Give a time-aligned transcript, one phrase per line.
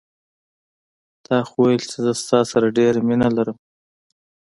[1.25, 3.57] تا خو ویل چې زه ستا سره ډېره مینه لرم